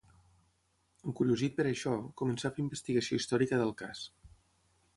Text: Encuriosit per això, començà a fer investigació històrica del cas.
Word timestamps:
Encuriosit 1.11 1.53
per 1.59 1.65
això, 1.71 1.93
començà 2.21 2.49
a 2.49 2.55
fer 2.55 2.63
investigació 2.65 3.21
històrica 3.21 3.61
del 3.61 3.75
cas. 3.83 4.05